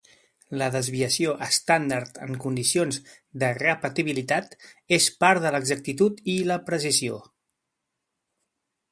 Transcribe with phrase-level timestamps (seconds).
[0.59, 2.97] La desviació estàndard en condicions
[3.43, 4.55] de repetibilitat
[4.97, 7.21] és part de l’exactitud i la precisió.